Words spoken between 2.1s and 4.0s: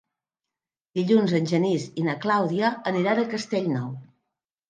Clàudia aniran a Castellnou.